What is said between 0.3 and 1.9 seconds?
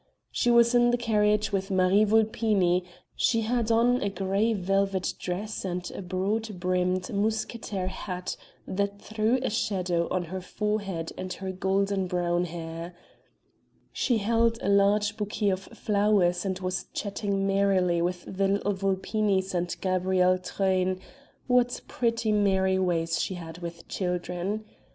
She was in the carriage with